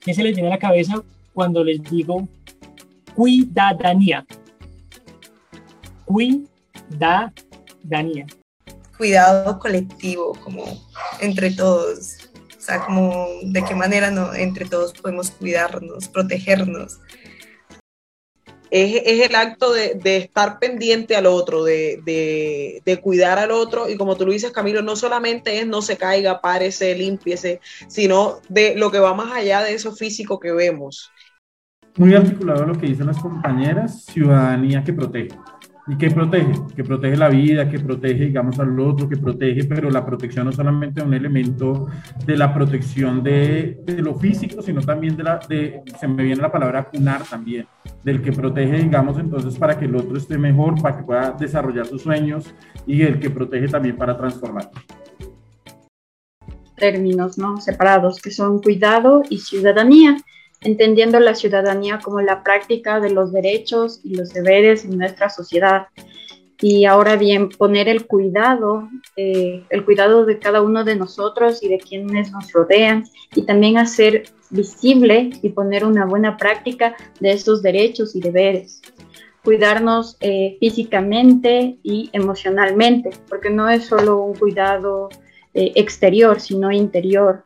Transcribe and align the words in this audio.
¿qué 0.00 0.14
se 0.14 0.22
les 0.22 0.34
viene 0.34 0.48
a 0.48 0.52
la 0.52 0.58
cabeza 0.58 1.02
cuando 1.32 1.62
les 1.62 1.82
digo 1.82 2.26
cuidadanía? 3.14 4.26
Cuidadanía. 6.04 8.26
Cuidado 8.96 9.58
colectivo, 9.58 10.32
como 10.42 10.64
entre 11.20 11.52
todos. 11.52 12.16
O 12.58 12.62
sea, 12.62 12.84
como 12.84 13.26
de 13.42 13.64
qué 13.64 13.74
manera 13.74 14.10
no, 14.10 14.34
entre 14.34 14.66
todos 14.66 14.92
podemos 14.92 15.30
cuidarnos, 15.30 16.08
protegernos 16.08 16.98
es, 18.70 19.28
el 19.28 19.34
acto 19.34 19.72
de, 19.72 20.16
estar 20.16 20.58
pendiente 20.58 21.16
al 21.16 21.26
otro, 21.26 21.64
de, 21.64 23.00
cuidar 23.02 23.38
al 23.38 23.50
otro. 23.50 23.88
Y 23.88 23.96
como 23.96 24.16
tú 24.16 24.26
lo 24.26 24.32
dices, 24.32 24.52
Camilo, 24.52 24.82
no 24.82 24.96
solamente 24.96 25.58
es 25.58 25.66
no 25.66 25.82
se 25.82 25.96
caiga, 25.96 26.40
párese, 26.40 26.94
limpiese, 26.94 27.60
sino 27.88 28.40
de 28.48 28.74
lo 28.76 28.90
que 28.90 28.98
va 28.98 29.14
más 29.14 29.32
allá 29.32 29.62
de 29.62 29.74
eso 29.74 29.92
físico 29.92 30.38
que 30.38 30.52
vemos. 30.52 31.10
Muy 31.96 32.14
articulado 32.14 32.64
lo 32.64 32.78
que 32.78 32.86
dicen 32.86 33.06
las 33.06 33.18
compañeras, 33.18 34.04
ciudadanía 34.04 34.84
que 34.84 34.92
protege. 34.92 35.36
¿Y 35.90 35.96
qué 35.96 36.08
protege? 36.08 36.52
Que 36.76 36.84
protege 36.84 37.16
la 37.16 37.28
vida, 37.28 37.68
que 37.68 37.80
protege, 37.80 38.26
digamos, 38.26 38.60
al 38.60 38.78
otro, 38.78 39.08
que 39.08 39.16
protege, 39.16 39.64
pero 39.64 39.90
la 39.90 40.06
protección 40.06 40.46
no 40.46 40.52
solamente 40.52 41.00
es 41.00 41.06
un 41.06 41.14
elemento 41.14 41.88
de 42.24 42.36
la 42.36 42.54
protección 42.54 43.24
de, 43.24 43.80
de, 43.84 44.00
lo 44.00 44.14
físico, 44.14 44.62
sino 44.62 44.82
también 44.82 45.16
de 45.16 45.24
la, 45.24 45.40
de, 45.48 45.82
se 45.98 46.06
me 46.06 46.22
viene 46.22 46.40
la 46.40 46.52
palabra 46.52 46.84
cunar 46.84 47.24
también, 47.24 47.66
del 48.04 48.22
que 48.22 48.32
protege, 48.32 48.78
digamos, 48.78 49.18
entonces 49.18 49.58
para 49.58 49.78
que 49.78 49.84
el 49.84 49.96
otro 49.96 50.16
esté 50.16 50.38
mejor, 50.38 50.80
para 50.80 50.98
que 50.98 51.04
pueda 51.04 51.32
desarrollar 51.32 51.86
sus 51.86 52.02
sueños 52.02 52.52
y 52.86 53.02
el 53.02 53.18
que 53.18 53.30
protege 53.30 53.68
también 53.68 53.96
para 53.96 54.16
transformar. 54.16 54.70
Términos, 56.76 57.36
¿no? 57.36 57.60
Separados, 57.60 58.20
que 58.22 58.30
son 58.30 58.60
cuidado 58.62 59.22
y 59.28 59.38
ciudadanía 59.38 60.16
entendiendo 60.62 61.18
la 61.20 61.34
ciudadanía 61.34 61.98
como 62.02 62.20
la 62.20 62.42
práctica 62.42 63.00
de 63.00 63.10
los 63.10 63.32
derechos 63.32 64.00
y 64.04 64.14
los 64.14 64.32
deberes 64.32 64.84
en 64.84 64.98
nuestra 64.98 65.30
sociedad. 65.30 65.86
Y 66.60 66.84
ahora 66.84 67.16
bien, 67.16 67.48
poner 67.48 67.88
el 67.88 68.06
cuidado, 68.06 68.88
eh, 69.16 69.64
el 69.70 69.84
cuidado 69.84 70.26
de 70.26 70.38
cada 70.38 70.60
uno 70.60 70.84
de 70.84 70.96
nosotros 70.96 71.62
y 71.62 71.68
de 71.68 71.78
quienes 71.78 72.30
nos 72.32 72.52
rodean, 72.52 73.04
y 73.34 73.42
también 73.42 73.78
hacer 73.78 74.24
visible 74.50 75.30
y 75.42 75.48
poner 75.50 75.84
una 75.84 76.04
buena 76.04 76.36
práctica 76.36 76.96
de 77.18 77.32
estos 77.32 77.62
derechos 77.62 78.14
y 78.14 78.20
deberes. 78.20 78.82
Cuidarnos 79.42 80.18
eh, 80.20 80.58
físicamente 80.60 81.78
y 81.82 82.10
emocionalmente, 82.12 83.10
porque 83.28 83.48
no 83.48 83.68
es 83.70 83.86
solo 83.86 84.18
un 84.18 84.34
cuidado 84.34 85.08
eh, 85.54 85.72
exterior, 85.76 86.40
sino 86.40 86.70
interior 86.70 87.44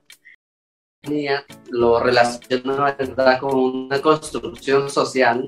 lo 1.70 2.00
relaciona 2.00 3.38
con 3.38 3.54
una 3.54 4.00
construcción 4.00 4.90
social 4.90 5.46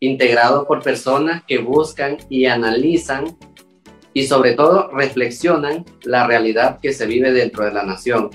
integrado 0.00 0.66
por 0.66 0.82
personas 0.82 1.42
que 1.46 1.58
buscan 1.58 2.18
y 2.28 2.46
analizan 2.46 3.36
y 4.12 4.26
sobre 4.26 4.54
todo 4.54 4.90
reflexionan 4.90 5.84
la 6.04 6.26
realidad 6.26 6.78
que 6.80 6.92
se 6.92 7.06
vive 7.06 7.32
dentro 7.32 7.64
de 7.64 7.72
la 7.72 7.84
nación. 7.84 8.30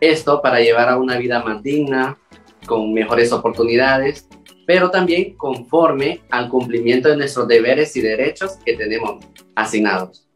Esto 0.00 0.42
para 0.42 0.60
llevar 0.60 0.88
a 0.88 0.98
una 0.98 1.16
vida 1.16 1.42
más 1.42 1.62
digna, 1.62 2.18
con 2.66 2.92
mejores 2.92 3.32
oportunidades, 3.32 4.28
pero 4.66 4.90
también 4.90 5.34
conforme 5.36 6.20
al 6.30 6.48
cumplimiento 6.48 7.08
de 7.08 7.16
nuestros 7.16 7.48
deberes 7.48 7.96
y 7.96 8.00
derechos 8.00 8.56
que 8.64 8.74
tenemos 8.74 9.24
asignados. 9.54 10.26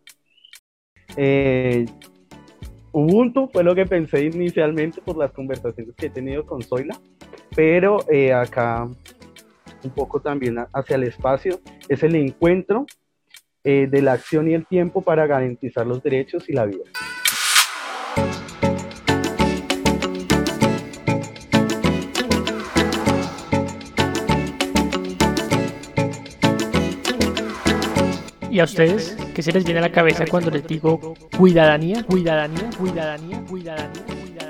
Eh, 1.16 1.86
Ubuntu 2.92 3.48
fue 3.52 3.62
lo 3.62 3.74
que 3.74 3.86
pensé 3.86 4.24
inicialmente 4.24 5.00
por 5.00 5.16
las 5.16 5.32
conversaciones 5.32 5.94
que 5.96 6.06
he 6.06 6.10
tenido 6.10 6.44
con 6.44 6.62
Zoila, 6.62 6.98
pero 7.54 7.98
eh, 8.10 8.32
acá 8.32 8.88
un 9.84 9.90
poco 9.90 10.20
también 10.20 10.56
hacia 10.72 10.96
el 10.96 11.04
espacio 11.04 11.60
es 11.88 12.02
el 12.02 12.14
encuentro 12.16 12.86
eh, 13.64 13.86
de 13.90 14.02
la 14.02 14.12
acción 14.12 14.48
y 14.48 14.54
el 14.54 14.66
tiempo 14.66 15.02
para 15.02 15.26
garantizar 15.26 15.86
los 15.86 16.02
derechos 16.02 16.48
y 16.48 16.52
la 16.52 16.66
vida. 16.66 16.84
¿Y 28.50 28.60
a 28.60 28.64
ustedes 28.64 29.16
qué 29.34 29.42
se 29.42 29.52
les 29.52 29.64
viene 29.64 29.78
a 29.78 29.82
la 29.82 29.92
cabeza 29.92 30.24
cuando 30.28 30.50
les 30.50 30.66
digo 30.66 31.14
cuidadanía, 31.36 32.02
cuidadanía, 32.04 32.70
cuidadanía, 32.76 33.40
cuidadanía, 33.44 34.04
cuidadanía? 34.06 34.47